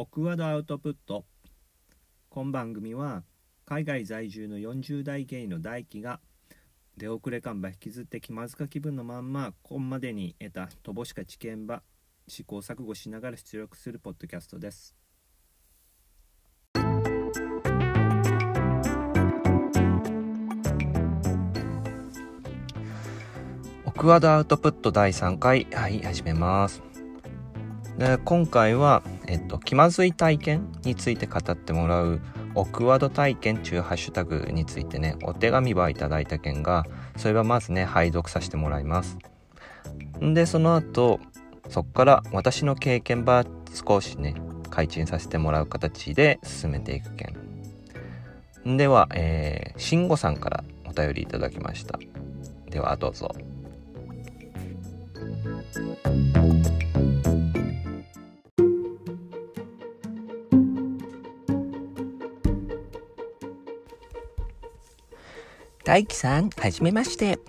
[0.00, 1.26] オクワードアウトプット。
[2.30, 3.22] 今番組は
[3.66, 6.20] 海外在住の40代ゲイの大輝が
[6.96, 11.82] 出遅れ感ば引きずって気まずか気分のまんまこんまでに得た乏しか知見ば
[12.26, 14.96] 試行錯誤しながら出力するポッドキャストです。
[24.00, 26.89] クワードアウトプット第3回はい始めます。
[28.00, 32.22] で今回は、えっと、気まずい体験について語ってもらう
[32.54, 36.86] オクワード体験中ハッシュタグについてねお手紙ばいただいた件が
[37.18, 39.18] それはまずね拝読させてもらいます。
[40.18, 41.20] でその後
[41.68, 43.44] そっから私の経験ば
[43.74, 44.34] 少しね
[44.70, 47.36] 開陳させてもらう形で進めていく件。
[48.78, 51.98] では、えー、慎吾さんからお便りいただきました。
[52.70, 53.30] ではどうぞ。
[65.90, 67.40] 大輝さん、はじめまして。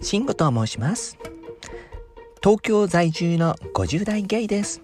[0.00, 1.18] 慎吾と申します。
[2.40, 4.80] 東京在住の50代ゲイです。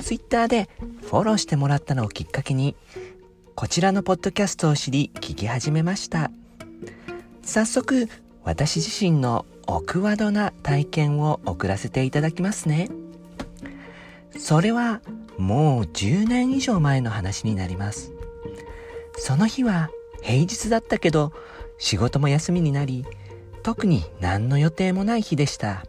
[0.00, 0.68] ツイッターで
[1.02, 2.76] フォローしてもらったのをきっかけに、
[3.56, 6.30] こちらのポッドキャストを知り聞き始めました。
[7.42, 8.08] 早速、
[8.44, 12.88] 私自身のオクワドな体験を送らせていただきますね。
[14.38, 15.00] それは
[15.38, 18.12] もう10年以上前の話になります。
[19.18, 19.90] その日は
[20.22, 21.32] 平日だったけど、
[21.80, 23.04] 仕事も休みになり、
[23.62, 25.84] 特に何の予定もない日でした。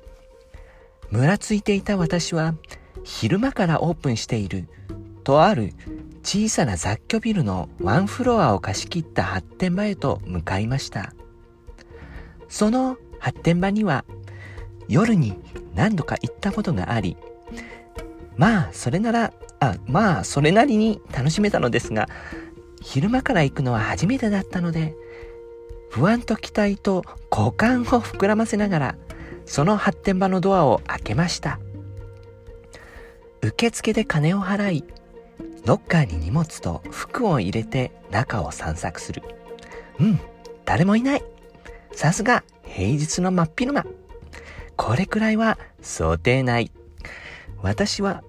[1.10, 2.56] むらついていた私は、
[3.04, 4.68] 昼間からオープンしている、
[5.26, 5.74] とある
[6.24, 11.14] 小さな雑居ビルのワンフロアを貸し切った発展場へと向かいました。
[12.48, 14.06] その発展場には、
[14.88, 15.38] 夜に
[15.76, 17.18] 何度か行ったことがあり、
[18.38, 22.08] まあ、それなら、あ、まあ、それなりに楽しめたのですが、
[22.82, 24.96] 昼間から行くのは初めてだったので、
[25.92, 28.96] 不安と期待と股間を膨らませながら、
[29.46, 31.60] その発展場のドアを開けました。
[33.42, 34.86] 受付で金を払い、
[35.66, 39.22] ロッカーに荷物と服を入れて中を散策する。
[40.00, 40.20] うん、
[40.64, 41.24] 誰もいない。
[41.92, 43.86] さすが平日の真っ昼間。
[44.78, 46.72] これくらいは想定内。
[47.62, 48.24] 私は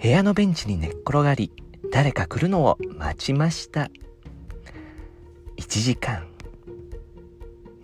[0.00, 1.52] 部屋のベンチに寝っ転がり、
[1.92, 3.90] 誰か来るのを待ちました。
[5.58, 6.26] 1時間、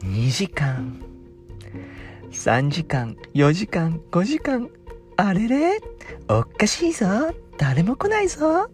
[0.01, 1.03] 2時間、
[2.31, 4.71] 3時間、4時間、5時間、
[5.17, 5.81] あれれ？
[6.29, 7.07] おっかしいぞ。
[7.57, 8.71] 誰も来ないぞ。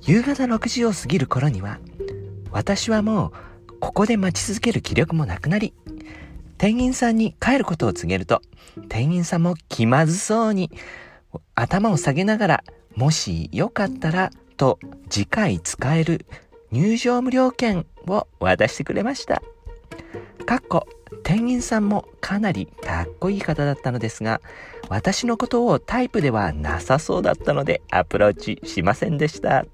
[0.00, 1.78] 夕方6時を過ぎる頃には、
[2.50, 3.32] 私はも
[3.68, 5.74] う、ここで待ち続ける気力もなくなり、
[6.56, 8.40] 店員さんに帰ることを告げると、
[8.88, 10.70] 店員さんも気まずそうに、
[11.54, 12.64] 頭を下げながら、
[12.96, 14.78] もしよかったら、と
[15.10, 16.24] 次回使える
[16.70, 19.42] 入場無料券を渡してくれました。
[20.44, 20.86] かっこ、
[21.22, 24.40] 店員さんもかなりかっこいい方だったのですが、
[24.88, 29.64] 私のことをタイプではなさそうだったのでアプローチしませんでした。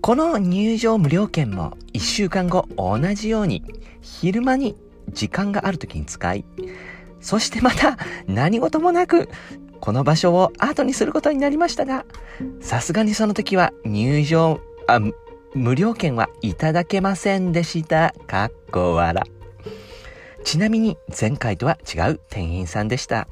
[0.00, 3.62] この入場無料券も1週間後同じように
[4.00, 4.76] 昼間に
[5.10, 6.44] 時間がある時に使い、
[7.20, 9.28] そしてまた何事もなく
[9.80, 12.04] この場所を後にすることになりましたが、
[12.60, 15.00] さすがにその時は入場、あ、
[15.54, 18.14] 無料券はいただけませんでした。
[18.26, 19.24] かっこ笑。
[20.44, 23.28] ちなみに前回とは違う店員さんでした。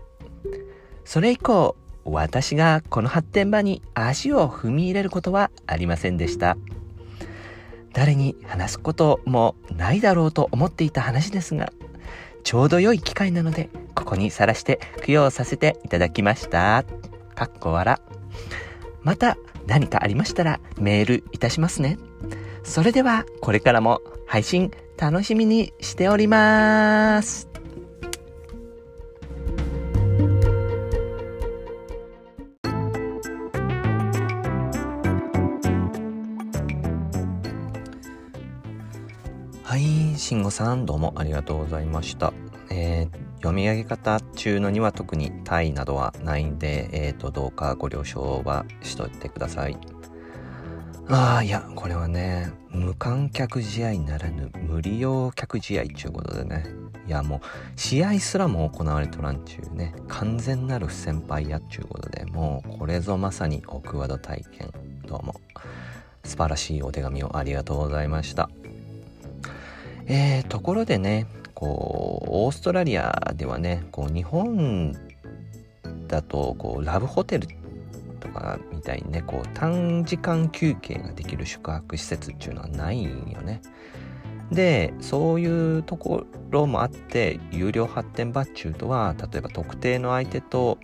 [1.04, 6.56] それ以降、私がこの発展場に足を踏み入れることはありませんでした。
[7.93, 11.72] 誰に話すこともないだろうと思っていた話ですが、
[12.44, 16.84] ちょうど良い機会なので、ここにさらして供養させていただきました。
[17.34, 17.98] かっこ笑。
[19.03, 21.98] また何かありましたらメールいたしますね。
[22.66, 27.49] それではこれからも配信楽しみにしております。
[39.62, 42.33] はい慎吾さんどうもありがとうございました
[42.71, 49.78] えー読み上げ方中のには特に単位などはないんで、えー、とどうかご了承はしといてください
[51.08, 56.66] ああいやこれはね無観客試合ならぬ無利用客試合っちゅうことでね。
[57.06, 57.41] いやもう
[57.80, 59.94] 試合すらも行われとらんちゅうね。
[60.08, 64.72] 完全なる不先輩やっちゅうことでもうこれぞまさにオクワード体験。
[65.06, 65.34] どうも。
[66.24, 68.50] 素晴らしいお手紙をありがとうございました。
[70.06, 74.92] えー、ところでねこうオーストラリアではねこう日本
[76.09, 77.48] だとこうラブホテルっ
[78.16, 83.60] とかみたいにねこう短時間休憩ができる宿泊施設っていうのはないんよね。
[84.51, 90.78] でそういうところもあって有料発展バッチューとは例えば特定の相手と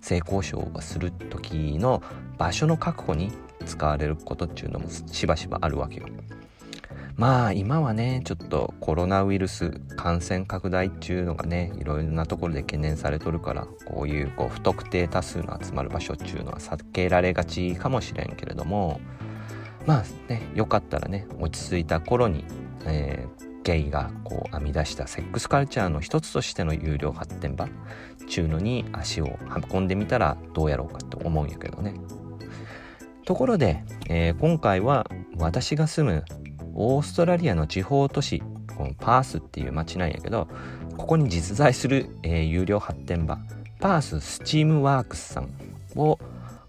[0.00, 2.02] 性交渉をする時の
[2.38, 3.32] 場所の確保に
[3.66, 6.06] 使われることっていうのもしばしばあるわけよ。
[7.16, 19.00] まあ今はねちょっとコロナウイルス感染拡大っていうのがねいろいろなところで懸念されとるからこういうこう不特定多数の集まる場所っていうのは避けられがちかもしれんけれども
[19.86, 22.44] まあねよかったらね落ち着いた頃に、
[22.86, 27.68] えー、ゲイがこう編み出したセックスカルチャーの一つとしての有料発展場
[28.28, 29.38] ちゅうのに足を
[29.70, 31.94] 運んでみたらどうやろうかと思うんやけどね。
[33.24, 36.24] ところで、えー、今回は私が住む
[36.74, 38.42] オーストラリアの地方都市
[38.76, 40.48] このパースっていう街なんやけど
[40.96, 43.38] ここに実在する、えー、有料発展場
[43.80, 45.50] パーススチームワークスさん
[45.96, 46.18] を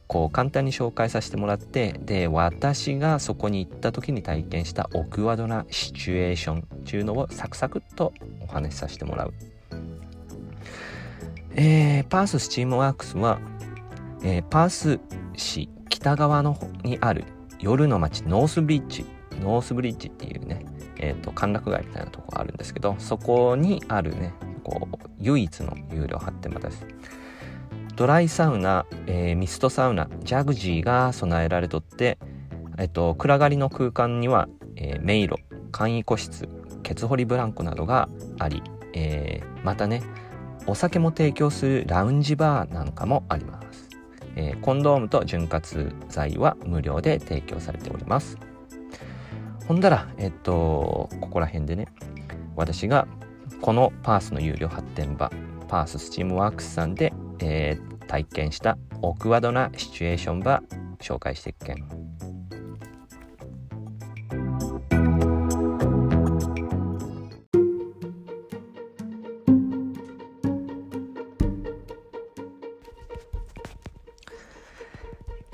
[0.07, 9.33] こう簡単に紹介させてもらってで私がそこに行った時に体験したオクワドなシチュエーションっていうのをサクサクっとお話しさせてもらう、
[11.55, 13.39] えー、パーススチームワークスは、
[14.23, 14.99] えー、パース
[15.35, 17.23] 市北側の方にある
[17.59, 19.05] 夜の街ノースビーチ
[19.41, 20.65] ノースブリッジっていうね、
[20.97, 24.33] え、ー、と、歓楽街みたいなとこがあるんですけど、そこにあるね、
[24.63, 26.85] こう、唯一の有料発展場です。
[27.95, 32.17] ドライサウナ、えー、ミストサウナ、ジャグジーが備えられとって、
[32.77, 35.35] えっ、ー、と、暗がりの空間には、えー、迷路、
[35.71, 36.49] 簡易個室、
[36.81, 38.09] ケツ掘りブランコなどが
[38.39, 38.63] あり、
[38.93, 40.01] えー、またね、
[40.65, 43.89] お酒も提供するラウンジバーなんかもあります。
[44.35, 45.61] えー、コンドームと潤滑
[46.09, 48.37] 剤は無料で提供されております。
[49.67, 51.87] ほんだら、えっと、ここら辺でね、
[52.55, 53.07] 私が
[53.61, 55.31] このパースの有料発展場、
[55.67, 60.61] パーススチームワークスさんで、えー、体験したオクワドなシチュエーション場
[60.99, 61.77] 紹介していくけん。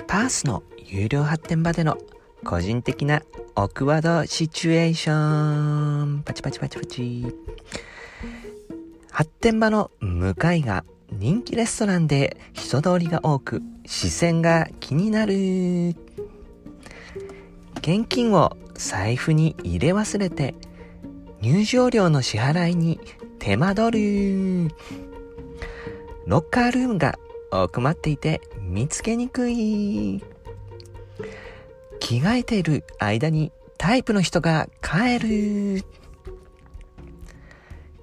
[0.08, 1.96] パースの有料発展場での
[2.44, 3.22] 個人的な
[3.62, 6.24] オクワードシチュエーション。
[6.24, 7.26] パチパチパチパチ。
[9.12, 15.90] 発展場の向かいが人気レストランで人通りが多く視線が気になる。
[17.80, 20.56] 現金を財布に入れ忘れて
[21.42, 22.98] 入場料の支払いに
[23.40, 24.72] 手間取る。
[26.28, 27.20] ロッカールームが
[27.52, 30.24] 奥まっていて見つけにくい。
[32.10, 35.86] 着替えている間にタイプの人が帰る。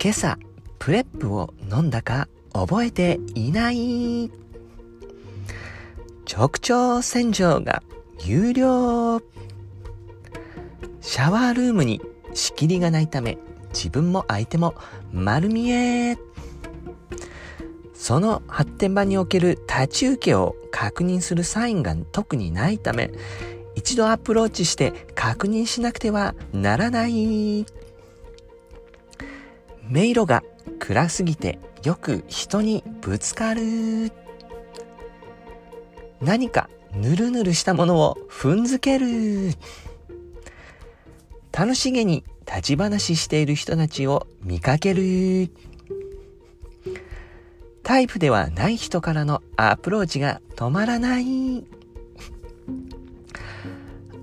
[0.01, 0.39] 今朝、
[0.79, 4.31] PrEP を飲んだか覚えていない。
[6.33, 7.83] 直腸洗浄が
[8.25, 9.19] 有料。
[11.01, 12.01] シャワールームに
[12.33, 13.39] 仕切りがないため
[13.71, 14.77] 自分も相手も
[15.13, 16.17] 丸見え。
[17.93, 23.11] その発展場におけるタチウケを確認するサインが特にないため
[23.77, 27.65] 一度アプローチして確認しなくてはならない。
[29.89, 30.43] 迷路が
[30.81, 34.11] 暗すぎてよく人にぶつかる。
[36.21, 39.53] 何かぬるぬるしたものを踏んづける。
[41.53, 45.51] 楽しげに立ち話している人たちを見かける。
[47.83, 51.65] タイプではない人からのアプローチが止まらない。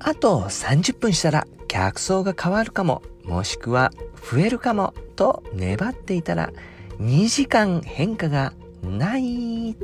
[0.06, 3.92] あと30分したら客層が変わるかも、もしくは
[4.30, 6.52] 増えるかもと粘っていたら
[7.00, 9.78] 2時間変化がない。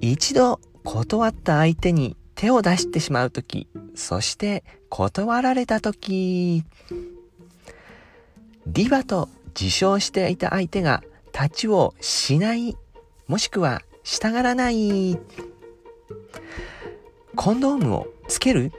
[0.00, 6.64] 一度断った相手に手を出してしまうとき、そして断られたとき、
[8.66, 11.02] リバと自称していた相手が
[11.34, 12.78] 立ちをしない、
[13.26, 15.18] もしくは従らない。
[17.42, 18.70] コンドームをつける？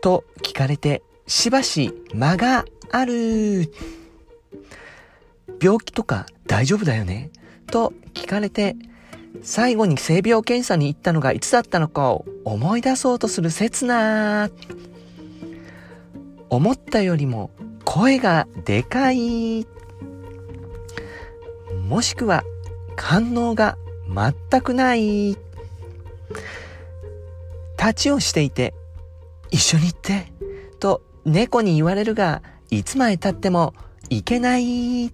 [0.00, 3.70] と聞かれてしばし間がある。
[5.60, 7.28] 病気とか大丈夫だよね？
[7.66, 8.76] と聞かれて
[9.42, 14.48] 最後に性病検査に行ったのがいつだったのかを思い出そうとする刹那。
[16.48, 17.50] 思ったよりも
[17.84, 19.66] 声がでかい。
[21.86, 22.42] もしくは
[22.96, 23.76] 反応が
[24.08, 25.36] 全くない。
[27.80, 28.74] 立ちをしていて、
[29.50, 30.32] 一緒に行って、
[30.80, 33.72] と猫に言われるが、いつまで経っても
[34.10, 35.12] 行けない。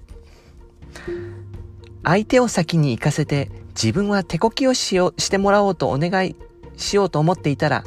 [2.03, 6.37] 相手を先に行かせて自分は手こきをしようしてもらおうとお願い
[6.77, 7.85] しようと思っていたら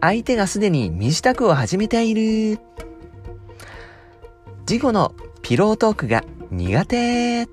[0.00, 2.58] 相手がすでに身支度を始めている
[4.64, 7.46] 事後のピロートークが苦手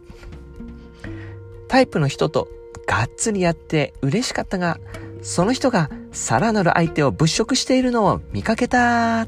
[1.67, 2.47] タイプの人と
[2.87, 4.79] がっつりやって嬉しかったが
[5.21, 9.27] その人がさらなる相手を物色しているのを見かけた？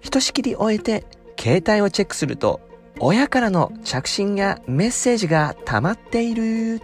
[0.00, 1.04] ひとしきり終えて
[1.38, 2.60] 携帯をチェックすると
[2.98, 6.82] 親からの着信やメッセージが溜まっている。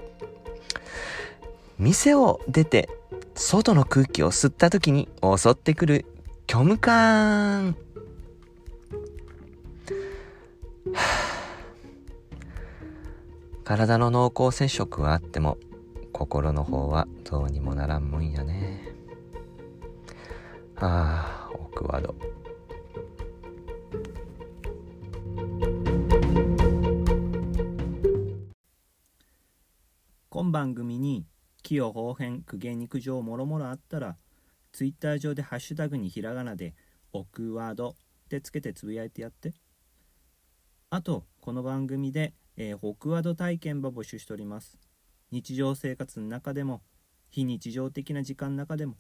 [1.79, 2.89] 店を出て
[3.35, 6.07] 外の空気を吸った時に襲ってくる
[6.49, 7.77] 虚無感。
[13.65, 15.59] 体の濃厚接触はあっても
[16.17, 18.81] 心の方はどうにもならんもんやね。
[20.77, 22.15] ああオクワード。
[30.31, 31.27] 今番組に
[31.63, 34.17] 器用方変苦言肉情もろもろあったら
[34.73, 36.75] ツイッター上でハッシュタグにひらがなで
[37.13, 37.91] 「オクワード」
[38.25, 39.53] ってつけてつぶやいてやって。
[40.89, 44.86] あとこの番組で、えー、オクワード体験ば募集しております。
[45.31, 46.83] 日常生活の中でも
[47.29, 48.97] 非日常的な時間の中でも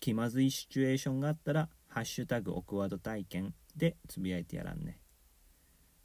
[0.00, 5.00] 気まずいシチュエーションがあったら「ハッシュタグオクワード体験」でつぶやいてやらんね。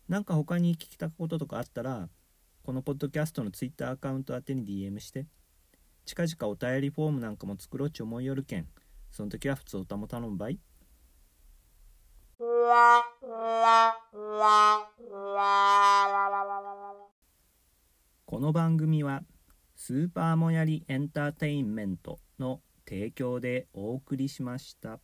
[0.08, 2.10] なんか他に聞きたこととかあったら
[2.64, 5.26] このポッドキャストのツイッターアカウント宛てに DM して
[6.06, 8.68] 近々お便りフォームなんかも作ろうち思いよるけん
[9.10, 10.60] その時は普通歌も頼むばい。
[18.32, 19.24] この番組は
[19.76, 25.02] スーパーモヤリエンターテインメントの提供でお送りしました。